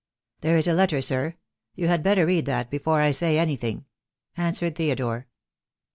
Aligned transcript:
"There 0.39 0.57
is 0.57 0.67
a 0.67 0.73
letter, 0.73 0.99
sir. 0.99 1.35
You 1.75 1.85
had 1.87 2.01
better 2.01 2.25
read 2.25 2.47
that 2.47 2.71
before 2.71 3.01
I 3.01 3.11
say 3.11 3.37
anything," 3.37 3.85
answered 4.35 4.73
Theodore. 4.75 5.27